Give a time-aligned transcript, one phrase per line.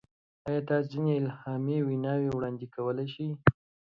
[0.47, 3.27] ایا تاسو ځینې الهامي وینا وړاندیز کولی شئ؟